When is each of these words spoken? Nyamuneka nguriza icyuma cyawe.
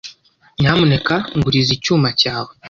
Nyamuneka 0.59 1.15
nguriza 1.37 1.71
icyuma 1.77 2.09
cyawe. 2.21 2.51